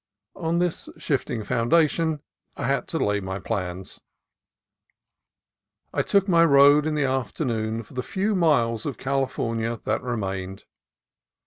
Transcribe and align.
On 0.35 0.57
this 0.57 0.89
shifting 0.97 1.43
foundation 1.43 2.21
I 2.57 2.65
had 2.65 2.87
to 2.87 2.97
lay 2.97 3.19
my 3.19 3.37
plans. 3.37 4.01
I 5.93 6.01
took 6.01 6.25
the 6.25 6.47
road 6.47 6.87
in 6.87 6.95
the 6.95 7.05
afternoon 7.05 7.83
for 7.83 7.93
the 7.93 8.01
few 8.01 8.33
miles 8.33 8.87
of 8.87 8.97
California 8.97 9.79
that 9.83 10.01
remained. 10.01 10.63